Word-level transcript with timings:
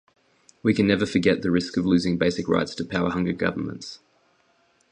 We 0.63 0.73
can 0.73 0.87
never 0.87 1.05
forget 1.05 1.43
the 1.43 1.51
risk 1.51 1.77
of 1.77 1.85
losing 1.85 2.17
basic 2.17 2.47
rights 2.47 2.73
to 2.73 2.83
power-hungry 2.83 3.33
governments. 3.33 3.99